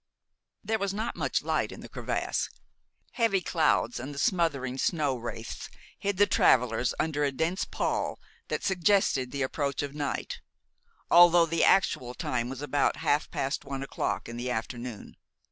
There 0.63 0.79
was 0.79 0.95
not 0.95 1.15
much 1.15 1.43
light 1.43 1.71
in 1.71 1.81
the 1.81 1.87
crevasse. 1.87 2.49
Heavy 3.11 3.39
clouds 3.39 3.99
and 3.99 4.15
the 4.15 4.17
smothering 4.17 4.79
snow 4.79 5.15
wraiths 5.15 5.69
hid 5.99 6.17
the 6.17 6.25
travelers 6.25 6.95
under 6.99 7.23
a 7.23 7.31
dense 7.31 7.65
pall 7.65 8.19
that 8.47 8.63
suggested 8.63 9.29
the 9.29 9.43
approach 9.43 9.83
of 9.83 9.93
night, 9.93 10.41
although 11.11 11.45
the 11.45 11.63
actual 11.63 12.15
time 12.15 12.49
was 12.49 12.63
about 12.63 12.95
half 13.05 13.29
past 13.29 13.63
one 13.63 13.83
o'clock 13.83 14.27
in 14.27 14.37
the 14.37 14.49
afternoon. 14.49 15.17